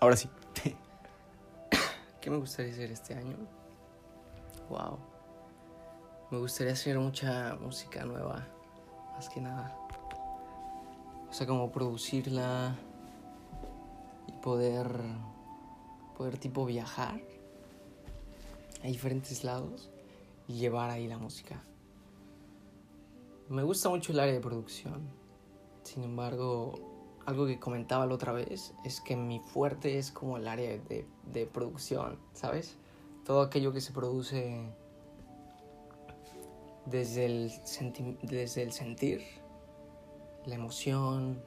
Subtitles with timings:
[0.00, 0.28] Ahora sí.
[2.20, 3.36] ¿Qué me gustaría hacer este año?
[4.68, 4.98] Wow.
[6.30, 8.46] Me gustaría hacer mucha música nueva,
[9.14, 9.76] más que nada.
[11.28, 12.74] O sea, como producirla
[14.26, 14.88] y poder,
[16.16, 17.20] poder tipo viajar
[18.82, 19.90] a diferentes lados
[20.48, 21.62] y llevar ahí la música.
[23.48, 25.08] Me gusta mucho el área de producción.
[25.84, 26.95] Sin embargo,
[27.26, 31.06] algo que comentaba la otra vez es que mi fuerte es como el área de,
[31.32, 32.76] de producción, ¿sabes?
[33.24, 34.72] Todo aquello que se produce
[36.86, 37.52] desde el,
[38.22, 39.22] desde el sentir,
[40.46, 41.42] la emoción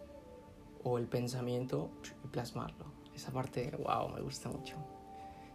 [0.83, 1.89] o el pensamiento
[2.23, 2.85] y plasmarlo.
[3.15, 4.75] Esa parte, wow, me gusta mucho.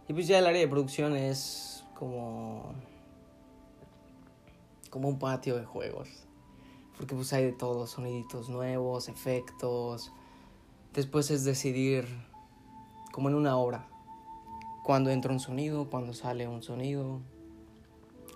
[0.07, 2.73] Y pues ya el área de producción es como
[4.95, 6.07] como un patio de juegos.
[6.95, 10.13] Porque pues hay de todo, soniditos nuevos, efectos.
[10.95, 12.07] Después es decidir,
[13.11, 13.87] como en una obra,
[14.83, 17.21] cuándo entra un sonido, cuándo sale un sonido,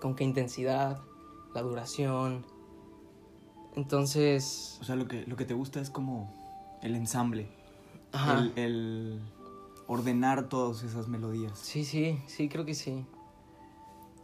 [0.00, 1.00] con qué intensidad,
[1.54, 2.44] la duración.
[3.76, 6.30] Entonces, O sea, lo que, lo que te gusta es como
[6.82, 7.48] el ensamble.
[8.12, 8.40] ajá.
[8.40, 9.20] El, el
[9.86, 11.58] ordenar todas esas melodías.
[11.58, 13.06] Sí, sí, sí, creo que sí.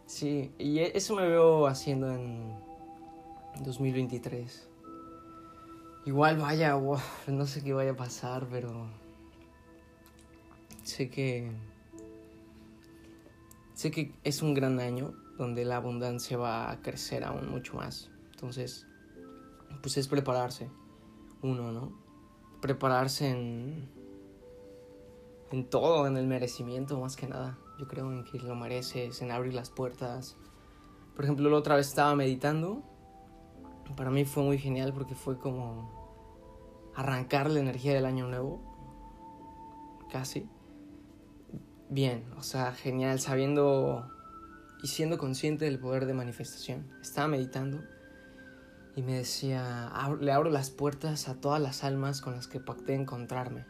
[0.05, 2.53] Sí, y e- eso me veo haciendo en
[3.63, 4.69] 2023.
[6.07, 6.79] Igual vaya,
[7.27, 8.87] no sé qué vaya a pasar, pero
[10.81, 11.51] sé que
[13.73, 18.09] sé que es un gran año donde la abundancia va a crecer aún mucho más.
[18.31, 18.87] Entonces,
[19.81, 20.69] pues es prepararse
[21.41, 21.91] uno, ¿no?
[22.61, 23.89] Prepararse en
[25.51, 27.57] en todo, en el merecimiento más que nada.
[27.79, 30.37] Yo creo en que lo mereces, en abrir las puertas.
[31.17, 32.81] Por ejemplo, la otra vez estaba meditando.
[33.97, 35.96] Para mí fue muy genial porque fue como
[36.97, 38.61] arrancar la energía del año nuevo.
[40.11, 40.49] Casi.
[41.89, 44.11] Bien, o sea, genial, sabiendo
[44.83, 46.91] y siendo consciente del poder de manifestación.
[47.01, 47.81] Estaba meditando
[48.95, 52.59] y me decía, "Ab- le abro las puertas a todas las almas con las que
[52.59, 53.65] pacté encontrarme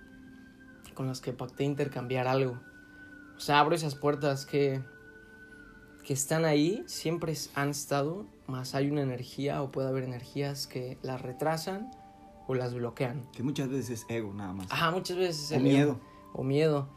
[0.98, 2.60] con las que pacté intercambiar algo.
[3.36, 4.82] O sea, abro esas puertas que,
[6.04, 10.98] que están ahí, siempre han estado, más hay una energía o puede haber energías que
[11.04, 11.92] las retrasan
[12.48, 13.30] o las bloquean.
[13.34, 14.68] Que muchas veces es ego nada más.
[14.72, 15.92] Ajá, muchas veces o el miedo.
[15.92, 16.00] ego,
[16.34, 16.88] O miedo.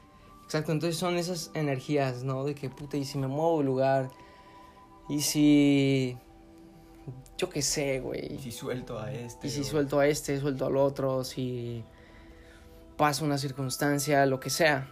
[0.45, 2.45] Exacto, entonces son esas energías, ¿no?
[2.45, 4.11] De que puta, y si me muevo de lugar,
[5.09, 6.17] y si...
[7.39, 8.35] Yo qué sé, güey.
[8.35, 9.47] Y si suelto a este.
[9.47, 11.83] Y si o- suelto a este, suelto al otro, si
[12.97, 14.89] pasa una circunstancia, lo que sea.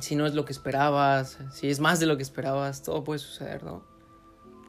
[0.00, 3.18] Si no es lo que esperabas, si es más de lo que esperabas, todo puede
[3.18, 3.82] suceder, ¿no?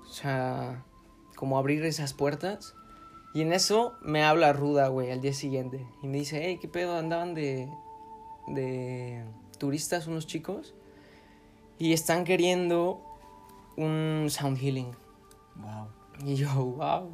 [0.05, 0.83] O sea,
[1.35, 2.75] como abrir esas puertas.
[3.33, 5.85] Y en eso me habla Ruda, güey, al día siguiente.
[6.01, 6.97] Y me dice, hey, ¿qué pedo?
[6.97, 7.69] Andaban de,
[8.47, 9.23] de
[9.57, 10.73] turistas unos chicos.
[11.77, 13.01] Y están queriendo
[13.75, 14.91] un sound healing.
[15.55, 15.87] Wow.
[16.25, 17.09] Y yo, wow.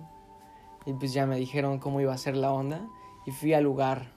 [0.86, 2.88] Y pues ya me dijeron cómo iba a ser la onda.
[3.26, 4.12] Y fui al lugar.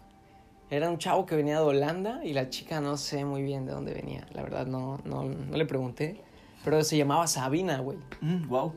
[0.70, 3.72] Era un chavo que venía de Holanda y la chica no sé muy bien de
[3.72, 4.26] dónde venía.
[4.32, 6.22] La verdad no, no, no le pregunté.
[6.64, 7.98] Pero se llamaba Sabina, güey.
[8.20, 8.74] Mm, wow.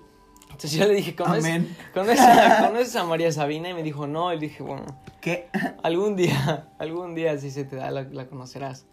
[0.52, 1.64] Entonces yo le dije, ¿conoces.
[1.94, 2.20] ¿conoces,
[2.68, 3.70] ¿conoces a María Sabina?
[3.70, 4.32] Y me dijo, no.
[4.34, 4.84] Y le dije, bueno,
[5.22, 5.48] ¿Qué?
[5.84, 8.86] algún día, algún día si se te da la, la conocerás.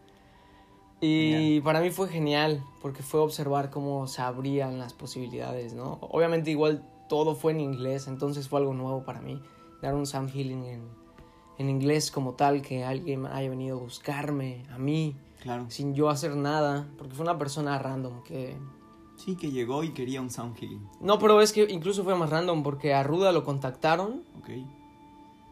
[1.00, 1.62] Y Genial.
[1.62, 5.98] para mí fue genial porque fue observar cómo se abrían las posibilidades, ¿no?
[6.00, 9.42] Obviamente igual todo fue en inglés, entonces fue algo nuevo para mí.
[9.82, 10.82] Dar un sound healing en,
[11.58, 15.66] en inglés como tal, que alguien haya venido a buscarme, a mí, Claro.
[15.68, 18.56] sin yo hacer nada, porque fue una persona random que...
[19.16, 20.86] Sí, que llegó y quería un sound healing.
[21.00, 24.50] No, pero es que incluso fue más random porque a Ruda lo contactaron Ok.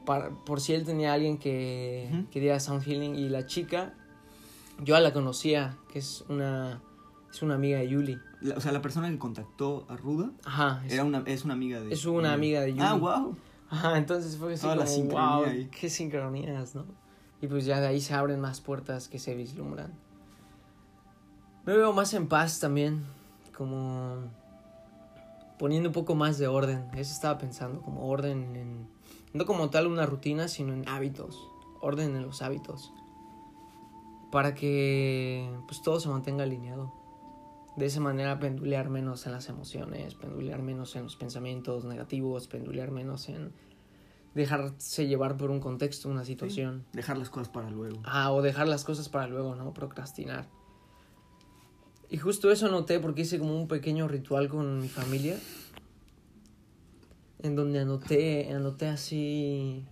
[0.04, 2.26] para, por si él tenía alguien que Ujú.
[2.30, 3.94] quería sound healing y la chica
[4.82, 6.82] yo la conocía que es una
[7.30, 10.82] es una amiga de Yuli La- o sea, la persona que contactó a Ruda ajá
[10.86, 11.92] es, era una, es una amiga de.
[11.94, 13.36] es una de- amiga de Yuli Ah, wow.
[13.70, 15.68] ajá entonces fue así la como, sincronía wow ahí.
[15.80, 16.84] qué sincronías no
[17.40, 19.92] y pues ya de ahí se abren más puertas que se vislumbran
[21.64, 23.04] me veo más en paz también
[23.56, 24.16] como
[25.58, 28.88] poniendo un poco más de orden eso estaba pensando como orden en
[29.32, 31.48] no como tal una rutina sino en hábitos
[31.80, 32.92] orden en los hábitos
[34.34, 36.92] para que pues todo se mantenga alineado.
[37.76, 42.90] De esa manera pendulear menos en las emociones, pendulear menos en los pensamientos negativos, pendulear
[42.90, 43.52] menos en
[44.34, 46.84] dejarse llevar por un contexto, una situación.
[46.92, 48.02] Dejar las cosas para luego.
[48.02, 49.72] Ah, o dejar las cosas para luego, ¿no?
[49.72, 50.48] Procrastinar.
[52.14, 55.36] Y justo eso noté porque hice como un pequeño ritual con mi familia.
[57.42, 59.84] En donde anoté, anoté así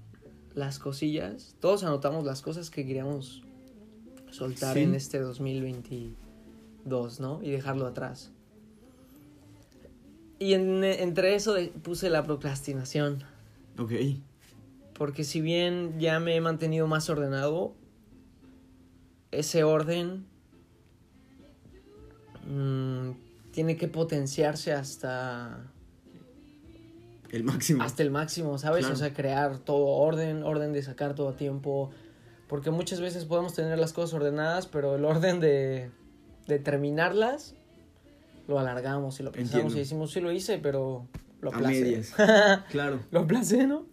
[0.54, 1.56] las cosillas.
[1.58, 3.42] Todos anotamos las cosas que queríamos
[4.30, 4.84] soltar Sí.
[4.84, 7.42] en este 2022, ¿no?
[7.42, 8.30] Y dejarlo atrás.
[10.38, 13.24] Y en- entre eso puse la procrastinación.
[13.80, 13.94] Ok.
[14.94, 17.74] Porque si bien ya me he mantenido más ordenado,
[19.32, 20.30] ese orden
[22.46, 23.10] mm,
[23.52, 25.58] tiene que potenciarse hasta,
[27.30, 27.82] El máximo.
[27.82, 28.80] hasta el máximo, ¿sabes?
[28.80, 28.94] Claro.
[28.94, 31.90] O sea, crear todo orden, orden de sacar todo a tiempo.
[32.48, 35.90] Porque muchas veces podemos tener las cosas ordenadas, pero el orden de,
[36.46, 37.54] de terminarlas
[38.48, 39.76] lo alargamos y lo pensamos Entiendo.
[39.76, 41.06] y decimos, sí lo hice, pero
[41.40, 42.02] lo A aplacé.
[42.70, 43.00] Claro.
[43.10, 43.86] lo aplacé, ¿no?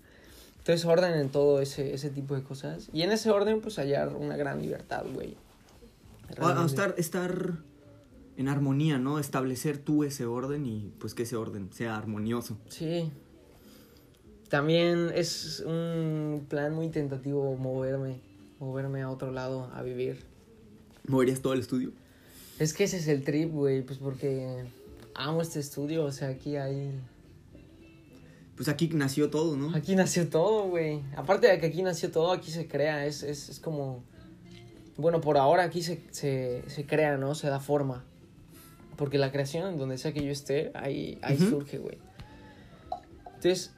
[0.58, 2.90] Entonces orden en todo ese, ese tipo de cosas.
[2.94, 5.36] Y en ese orden, pues hallar una gran libertad, güey.
[6.36, 7.00] Realmente.
[7.00, 7.54] estar
[8.40, 9.20] en armonía, ¿no?
[9.20, 12.58] Establecer tú ese orden y pues que ese orden sea armonioso.
[12.70, 13.12] Sí.
[14.48, 18.22] También es un plan muy tentativo moverme,
[18.60, 20.24] moverme a otro lado, a vivir.
[21.06, 21.92] ¿Moverías todo el estudio?
[22.60, 24.64] Es que ese es el trip, güey, pues porque
[25.16, 26.98] amo este estudio, o sea, aquí hay...
[28.56, 29.76] Pues aquí nació todo, ¿no?
[29.76, 31.02] Aquí nació todo, güey.
[31.18, 34.02] Aparte de que aquí nació todo, aquí se crea, es, es, es como...
[34.96, 37.36] Bueno, por ahora aquí se, se, se crea, ¿no?
[37.36, 38.06] Se da forma.
[39.00, 41.52] Porque la creación, en donde sea que yo esté, ahí, ahí Ujú.
[41.52, 41.98] surge, güey.
[43.28, 43.72] Entonces,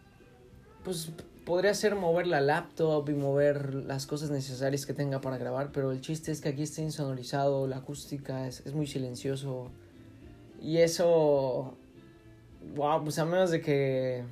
[0.83, 1.11] pues
[1.45, 5.91] podría ser mover la laptop y mover las cosas necesarias que tenga para grabar, pero
[5.91, 9.69] el chiste es que aquí esté insonorizado, la acústica es, es muy silencioso.
[10.59, 11.77] Y eso...
[12.75, 14.23] Wow, pues a menos de que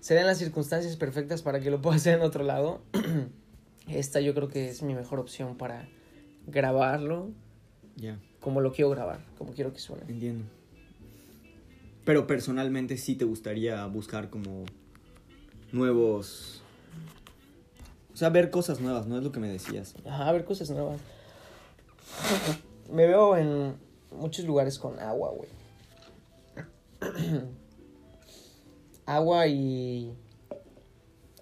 [0.00, 2.80] se den las circunstancias perfectas para que lo pueda hacer en otro lado.
[3.86, 5.86] Esta yo creo que es mi mejor opción para
[6.46, 7.32] grabarlo
[7.96, 10.02] Ya, como lo quiero grabar, como quiero que suene.
[10.08, 10.44] entiendo.
[12.04, 14.64] Pero personalmente sí te gustaría buscar como
[15.72, 16.62] nuevos...
[18.12, 19.18] O sea, ver cosas nuevas, ¿no?
[19.18, 19.94] Es lo que me decías.
[20.04, 21.00] Ajá, ver cosas nuevas.
[22.90, 23.76] Me veo en
[24.10, 25.48] muchos lugares con agua, güey.
[29.06, 30.12] agua y...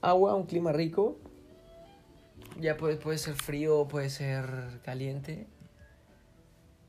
[0.02, 1.18] Agua, un clima rico.
[2.60, 5.46] Ya puede, puede ser frío, puede ser caliente.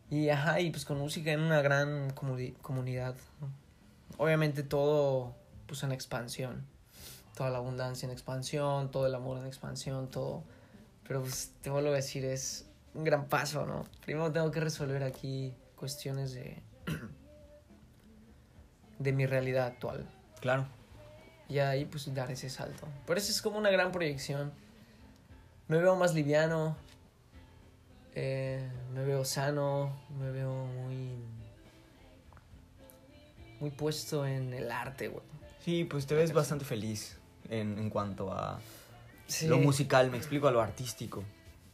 [0.10, 3.16] Y ajá, y pues con música en una gran comuni- comunidad.
[3.42, 3.50] ¿no?
[4.18, 5.36] Obviamente todo
[5.68, 6.66] pues en expansión.
[7.36, 10.44] Toda la abundancia en expansión, todo el amor en expansión, todo.
[11.08, 13.86] Pero pues te vuelvo a decir, es un gran paso, ¿no?
[14.04, 16.62] Primero tengo que resolver aquí cuestiones de.
[19.00, 20.06] de mi realidad actual.
[20.42, 20.66] Claro.
[21.48, 22.88] Y ahí pues dar ese salto.
[23.06, 24.52] Por eso es como una gran proyección.
[25.68, 26.76] Me veo más liviano.
[28.16, 29.96] Eh, me veo sano.
[30.20, 31.18] Me veo muy.
[33.60, 35.24] muy puesto en el arte, güey.
[35.64, 37.18] Sí, pues te ves bastante feliz
[37.50, 38.60] en, en cuanto a
[39.28, 39.48] Sí.
[39.48, 41.24] lo musical, me explico, a lo artístico.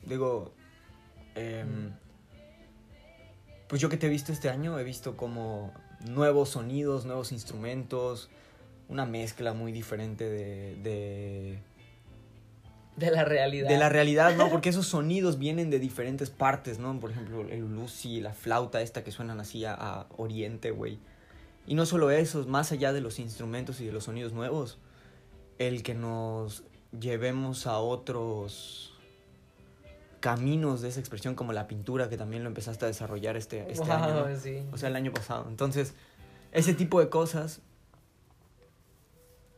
[0.04, 0.52] Digo,
[1.36, 1.94] em,
[3.70, 5.72] pues yo que te he visto este año, he visto como
[6.02, 8.30] nuevos sonidos, nuevos instrumentos,
[8.90, 11.60] una mezcla muy diferente de, de,
[12.96, 13.68] De la realidad.
[13.68, 14.50] de la realidad, ¿no?
[14.50, 16.98] Porque esos sonidos vienen de diferentes partes, ¿no?
[17.00, 20.98] Por ejemplo, el ulusi, la flauta esta que suenan así a, a oriente, güey.
[21.68, 24.78] Y no solo eso, más allá de los instrumentos y de los sonidos nuevos,
[25.58, 26.64] el que nos
[26.98, 28.94] llevemos a otros
[30.22, 33.92] caminos de esa expresión, como la pintura, que también lo empezaste a desarrollar este, este
[33.92, 34.36] año, ¿no?
[34.40, 34.64] Sí.
[34.72, 35.46] O sea, el año pasado.
[35.50, 35.94] Entonces,
[36.52, 37.62] ese tipo de cosas,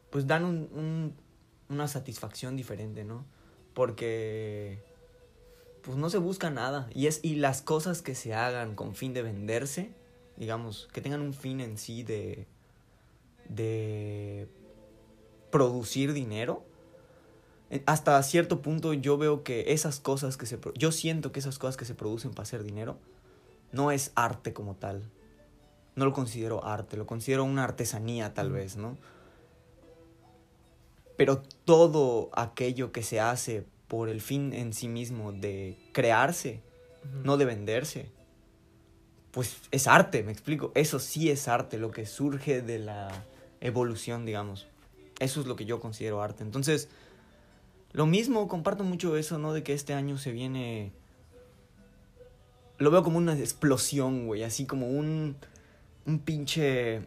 [0.10, 1.13] pues dan un- un-
[1.70, 3.26] una satisfacción diferente, ¿no?
[3.74, 4.80] Porque,
[5.82, 6.90] pues no se busca nada.
[6.94, 9.94] Y, es, y las cosas que se hagan con fin de venderse,
[10.38, 12.48] digamos, que tengan un fin en sí de,
[13.50, 14.48] de
[15.52, 16.64] producir dinero,
[17.70, 20.60] eh, hasta cierto punto yo veo que esas cosas que se...
[20.76, 22.98] Yo siento que esas cosas que se producen para hacer dinero,
[23.72, 25.04] no es arte como tal.
[25.96, 28.98] No lo considero arte, lo considero una artesanía tal vez, ¿no?
[31.18, 36.62] Pero todo aquello que se hace por el fin en sí mismo de crearse,
[37.24, 38.12] no de venderse,
[39.32, 40.72] pues es arte, me explico.
[40.76, 43.10] Eso sí es arte, lo que surge de la
[43.62, 44.68] evolución, digamos.
[45.20, 46.44] Eso es lo que yo considero arte.
[46.44, 46.90] Entonces,
[47.92, 49.54] lo mismo, comparto mucho eso, ¿no?
[49.54, 50.92] De que este año se viene...
[52.78, 55.36] Lo veo como una explosión, güey, así como un,
[56.06, 57.02] un pinche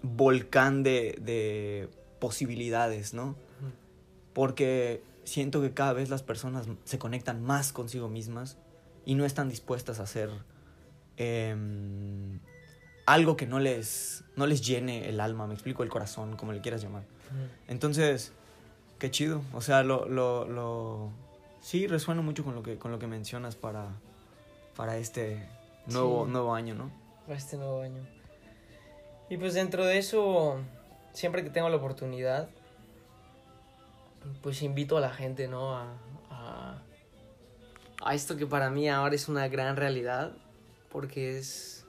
[0.00, 1.90] volcán de, de
[2.26, 3.36] posibilidades, ¿no?
[4.32, 8.58] Porque siento que cada vez las personas se conectan más consigo mismas
[9.04, 10.28] y no están dispuestas a hacer
[11.16, 12.40] em,
[13.06, 16.60] algo que no les, no les llene el alma, me explico, el corazón, como le
[16.60, 17.04] quieras llamar.
[17.68, 18.32] Entonces,
[18.98, 19.40] qué chido.
[19.52, 21.10] O sea, lo, lo, lo,
[21.60, 23.86] Sí, resueno mucho con lo que, con lo que mencionas para,
[24.76, 25.48] para este
[25.86, 26.32] nuevo, Sí.
[26.32, 26.90] nuevo año, ¿no?
[27.24, 28.02] para este nuevo año.
[29.30, 30.58] Y pues dentro de eso,
[31.16, 32.50] siempre que tengo la oportunidad,
[34.42, 35.74] pues invito a la gente, ¿no?
[35.74, 36.82] A,
[38.02, 40.32] a, esto que para mí ahora es una gran realidad,
[40.90, 41.86] porque es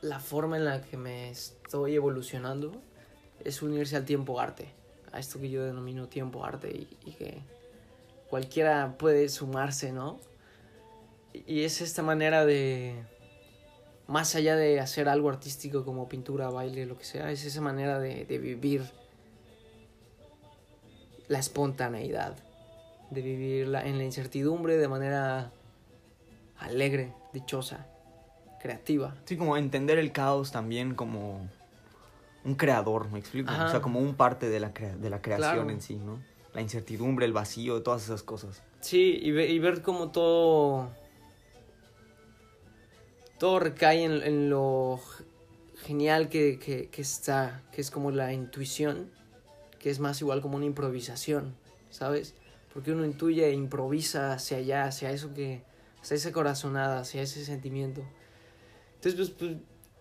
[0.00, 2.72] la forma en la que me estoy evolucionando,
[3.44, 4.72] es unirse al tiempo arte,
[5.12, 7.42] a esto que yo denomino tiempo arte y, y que
[8.30, 10.18] cualquiera puede sumarse, ¿no?
[11.34, 13.04] Y es esta manera de,
[14.08, 18.00] más allá de hacer algo artístico como pintura, baile, lo que sea, es esa manera
[18.00, 18.82] de, de vivir
[21.28, 22.34] la espontaneidad,
[23.10, 25.52] de vivir la- en la incertidumbre de manera
[26.58, 27.86] alegre, dichosa,
[28.60, 29.14] creativa.
[29.26, 31.48] Sí, como entender el caos también como
[32.44, 33.50] un creador, ¿me explico?
[33.50, 33.66] Ajá.
[33.66, 35.70] O sea, como un parte de la, crea- de la creación Claro.
[35.70, 36.18] en sí, ¿no?
[36.54, 38.62] La incertidumbre, el vacío, todas esas cosas.
[38.80, 40.88] Sí, y, ve- y ver cómo todo.
[43.38, 45.00] Todo recae en, en lo
[45.88, 49.10] genial que, que, está, que es como la intuición,
[49.78, 51.54] que es más igual como una improvisación,
[51.90, 52.34] ¿sabes?
[52.74, 55.62] Porque uno intuye e improvisa hacia allá, hacia eso que.
[56.02, 58.02] hacia esa corazonada, hacia ese sentimiento.
[58.96, 59.56] Entonces, pues, pues,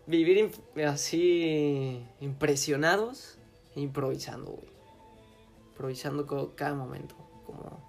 [0.08, 0.51] vivir
[0.86, 3.38] así impresionados
[3.75, 4.72] e improvisando, güey.
[5.70, 7.15] Improvisando cada momento,
[7.46, 7.82] como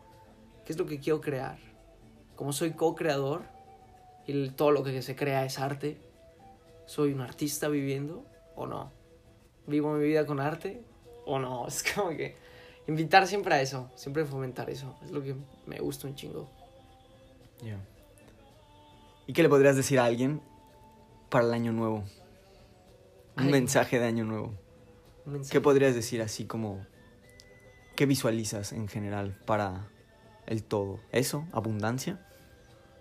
[0.66, 1.58] qué es lo que quiero crear.
[2.36, 3.42] Como soy co-creador
[4.28, 5.98] el- todo lo que se crea es arte,
[6.86, 8.24] ¿soy un artista viviendo
[8.56, 8.92] o no?
[9.66, 10.82] ¿Vivo mi vida con arte
[11.26, 11.66] o no?
[11.68, 12.36] Es como que
[12.86, 14.96] invitar siempre a eso, siempre fomentar eso.
[15.04, 15.34] Es lo que
[15.66, 16.48] me gusta un chingo.
[17.62, 17.78] Ya.
[19.26, 20.40] ¿Y qué le podrías decir a alguien
[21.28, 22.04] para el año nuevo?
[23.36, 23.50] Un Ay.
[23.52, 24.54] mensaje de año nuevo.
[25.50, 26.84] ¿Qué podrías decir así como...
[27.94, 29.88] ¿Qué visualizas en general para
[30.46, 31.00] el todo?
[31.12, 31.46] ¿Eso?
[31.52, 32.24] ¿Abundancia?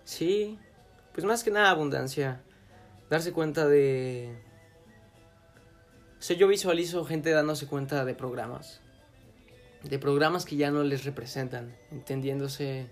[0.04, 0.58] Sí,
[1.18, 2.40] pues más que nada abundancia.
[3.10, 4.38] Darse cuenta de...
[6.16, 8.80] O sea, yo visualizo gente dándose cuenta de programas.
[9.82, 11.76] De programas que ya no les representan.
[11.90, 12.88] Entendiéndose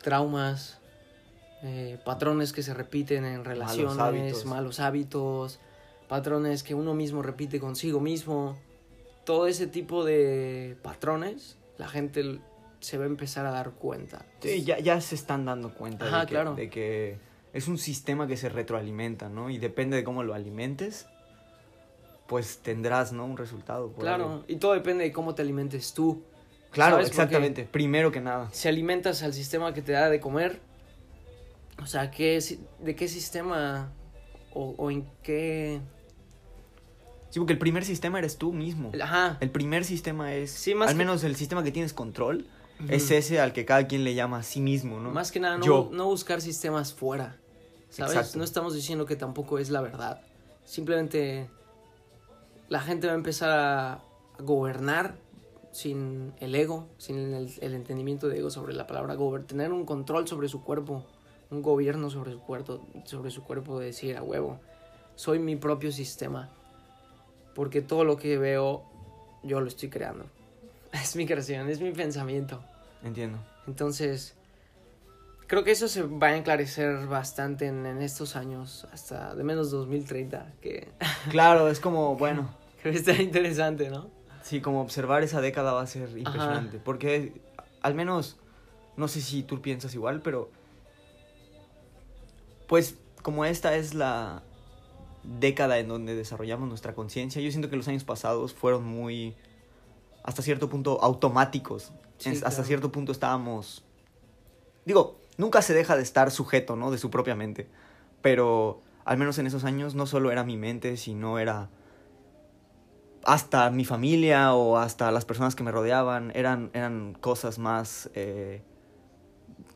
[0.00, 0.78] traumas,
[1.64, 4.44] eh, patrones que se repiten en relaciones, hábitos.
[4.44, 5.58] malos hábitos,
[6.06, 8.56] patrones que uno mismo repite consigo mismo.
[9.24, 12.38] Todo ese tipo de patrones, la gente
[12.80, 14.24] se va a empezar a dar cuenta.
[14.40, 16.54] Sí, ya, ya se están dando cuenta Ajá, de, que, claro.
[16.54, 17.18] de que
[17.52, 19.50] es un sistema que se retroalimenta, ¿no?
[19.50, 21.06] Y depende de cómo lo alimentes,
[22.26, 23.24] pues tendrás, ¿no?
[23.24, 23.90] Un resultado.
[23.90, 24.44] por Claro, algo.
[24.48, 26.22] y todo depende de cómo te alimentes tú.
[26.70, 27.08] Claro, ¿Sabes?
[27.08, 27.64] Porque- exactamente.
[27.64, 28.48] Primero que nada.
[28.52, 30.60] Si alimentas al sistema que te da de comer,
[31.82, 32.38] o sea, ¿qué,
[32.80, 33.90] ¿de qué sistema
[34.52, 35.80] o, o en qué...
[37.30, 38.90] Sí, porque el primer sistema eres tú mismo.
[39.00, 42.46] Ajá, El primer sistema es, Sí, más al que- menos el sistema que tienes control,
[42.88, 45.10] Es ese al que cada quien le llama a sí mismo, ¿no?
[45.10, 45.90] más que nada no, Yo.
[45.92, 47.36] no buscar sistemas fuera,
[47.90, 48.14] ¿sabes?
[48.14, 48.38] Exacto.
[48.38, 50.20] No estamos diciendo que tampoco es la verdad.
[50.64, 51.48] Simplemente
[52.68, 54.02] la gente va a empezar a, a
[54.38, 55.16] gobernar
[55.72, 59.84] sin el ego, sin el, el entendimiento de ego sobre la palabra gober, tener un
[59.84, 61.04] control sobre su cuerpo,
[61.50, 64.60] un gobierno sobre su cuerpo, sobre su cuerpo de decir a huevo,
[65.14, 66.50] soy mi propio sistema,
[67.54, 68.84] porque todo lo que veo
[69.42, 70.26] yo lo estoy creando.
[70.92, 72.62] Es mi creación, es mi pensamiento.
[73.02, 73.38] Entiendo.
[73.66, 74.34] Entonces,
[75.46, 79.70] creo que eso se va a enclarecer bastante en, en estos años, hasta de menos
[79.70, 80.88] 2030, que
[81.30, 82.50] Claro, es como, bueno,
[82.82, 84.18] creo que está interesante, ¿no?
[84.48, 86.78] sí, como observar esa década va a ser impresionante.
[86.78, 87.32] Porque
[87.82, 88.38] al menos,
[88.96, 90.50] no sé si tú piensas igual, pero
[92.66, 94.42] pues como esta es la
[95.22, 99.36] década en donde desarrollamos nuestra conciencia, yo siento que los años pasados fueron muy,
[100.28, 101.90] hasta cierto punto, automáticos.
[102.18, 102.64] Sí, Hasta claro.
[102.64, 103.82] cierto punto estábamos,
[104.84, 106.90] digo, nunca se deja de estar sujeto, ¿no?
[106.90, 107.66] De su propia mente.
[108.20, 111.70] Pero al menos en esos años no solo era mi mente, sino era
[113.24, 116.30] hasta mi familia o hasta las personas que me rodeaban.
[116.34, 118.60] Eran, eran cosas más eh,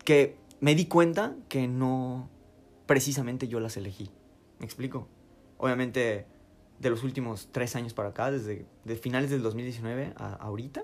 [0.05, 2.29] que me di cuenta que no
[2.85, 4.11] precisamente yo las elegí.
[4.59, 5.09] ¿Me explico?
[5.57, 6.27] Obviamente
[6.83, 10.83] de los últimos tres años para acá, desde de finales del 2019 a ahorita,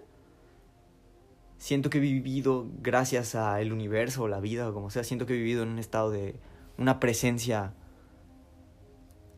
[1.58, 5.26] siento que he vivido, gracias a el universo o la vida o como sea, siento
[5.26, 6.36] que he vivido en un estado de
[6.78, 7.74] una presencia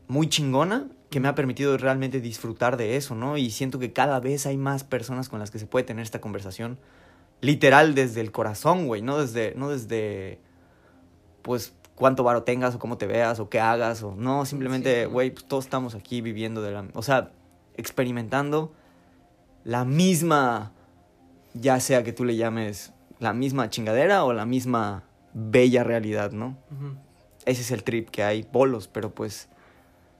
[0.07, 3.37] muy chingona que me ha permitido realmente disfrutar de eso, ¿no?
[3.37, 6.21] Y siento que cada vez hay más personas con las que se puede tener esta
[6.21, 6.77] conversación
[7.41, 10.39] literal desde el corazón, güey, no desde no desde
[11.41, 15.05] pues cuánto varo tengas o cómo te veas o qué hagas o no, simplemente, Sí.
[15.05, 17.29] güey, pues todos estamos aquí viviendo de la, o sea,
[17.77, 18.73] experimentando
[19.63, 20.71] la misma,
[21.53, 25.03] ya sea que tú le llames la misma chingadera o la misma
[25.35, 26.57] bella realidad, ¿no?
[27.45, 29.47] Ese es el trip que hay, bolos, pero pues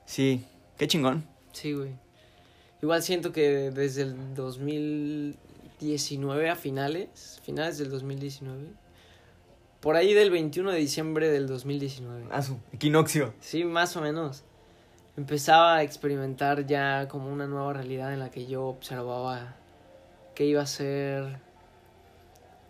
[0.05, 0.45] sí,
[0.77, 1.25] qué chingón.
[1.51, 1.95] Sí, güey.
[2.83, 8.67] Igual siento que desde el 2019 a finales, finales del 2019,
[9.81, 12.25] por ahí del 21 de diciembre del 2019.
[12.31, 13.33] Ah, su equinoccio.
[13.39, 14.43] Sí, más o menos.
[15.17, 19.55] Empezaba a experimentar ya como una nueva realidad en la que yo observaba
[20.35, 21.39] que iba a ser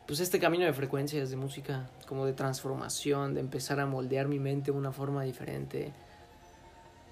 [0.07, 4.39] pues este camino de frecuencias de música, como de transformación, de empezar a moldear mi
[4.39, 5.93] mente de una forma diferente.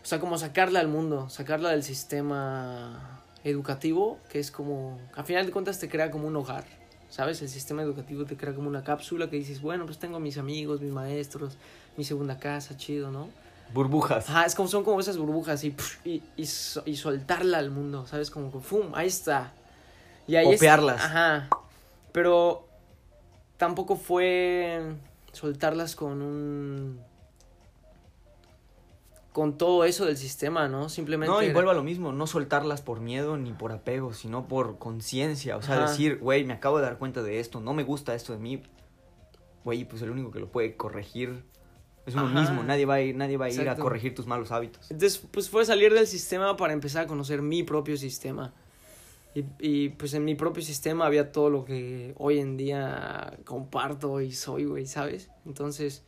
[0.02, 5.46] O sea, como sacarla al mundo, sacarla del sistema educativo, que es como, a final
[5.46, 6.66] de cuentas te crea como un hogar,
[7.10, 7.42] ¿sabes?
[7.42, 10.82] El sistema educativo te crea como una cápsula que dices, bueno, pues tengo mis amigos,
[10.82, 11.58] mis maestros,
[11.98, 13.30] mi segunda casa, chido, ¿no?
[13.74, 14.30] Burbujas.
[14.30, 16.42] Ajá, es como son como esas burbujas y, y, y,
[16.86, 18.32] y soltarla al mundo, ¿sabes?
[18.32, 18.92] Como que ¡fum!
[18.94, 19.54] Ahí está.
[20.28, 20.64] Y ahí es-.
[20.64, 21.50] Ajá.
[22.12, 22.68] Pero
[23.58, 24.96] tampoco fue
[25.32, 27.00] soltarlas con un
[29.40, 30.90] con todo eso del sistema, ¿no?
[30.90, 34.50] Simplemente No, y vuelvo a lo mismo, no soltarlas por miedo ni por apego, sino
[34.50, 35.56] por conciencia.
[35.56, 35.88] O sea, Ajá.
[35.88, 38.62] decir, güey, me acabo de dar cuenta de esto, no me gusta esto de mí.
[39.64, 41.46] Güey, pues el único que lo puede corregir
[42.06, 42.42] es uno Ajá.
[42.42, 42.64] mismo.
[42.64, 44.92] Nadie va a ir, nadie va a, ir a corregir tus malos hábitos.
[44.92, 48.54] Entonces, pues fue salir del sistema para empezar a conocer mi propio sistema.
[49.34, 54.20] Y, y, pues en mi propio sistema había todo lo que hoy en día comparto
[54.20, 55.30] y soy, güey, ¿sabes?
[55.46, 56.04] Entonces,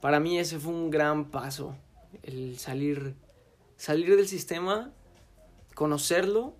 [0.00, 1.76] para mí ese fue un gran paso,
[2.22, 3.14] el salir,
[3.76, 4.92] salir del sistema,
[5.74, 6.54] conocerlo,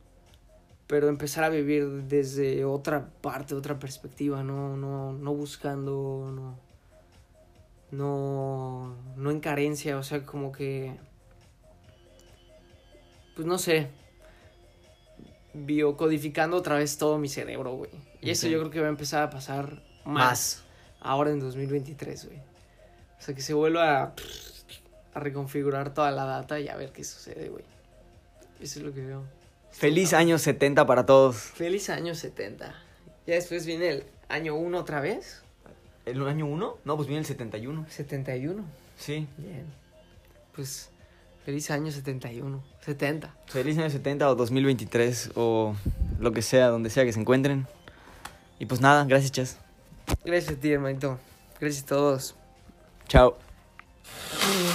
[0.87, 6.59] pero empezar a vivir desde otra parte, otra perspectiva, no, no, no buscando, no,
[7.91, 10.97] no, no en carencia, o sea, como que,
[13.35, 13.89] pues no sé,
[15.55, 17.91] biocodificando otra vez todo mi cerebro, güey.
[18.21, 20.65] Y eso yo creo que va a empezar a pasar más, Más.
[21.01, 22.39] ahora en 2023, güey.
[22.39, 24.15] O sea, que se vuelva a,
[25.15, 27.65] a reconfigurar toda la data y a ver qué sucede, güey.
[28.61, 29.23] Eso es lo que veo.
[29.71, 31.37] Feliz año 70 para todos.
[31.37, 32.75] Feliz año 70.
[33.27, 35.43] Ya después viene el año 1 otra vez.
[36.07, 36.79] ¿El año 1?
[36.85, 37.87] No, pues viene el 71.
[37.89, 38.65] 71.
[38.99, 39.27] Sí.
[39.39, 39.67] Bien.
[40.55, 40.91] Pues
[41.45, 42.63] feliz año 71.
[42.85, 43.35] 70.
[43.47, 45.75] Feliz año 70 o 2023 o
[46.21, 47.67] lo que sea, donde sea que se encuentren.
[48.59, 49.59] Y pues nada, gracias, Chas.
[50.25, 51.19] Gracias a ti, hermanito.
[51.61, 52.35] Gracias a todos.
[53.09, 53.37] Chao.
[54.33, 54.74] Mm.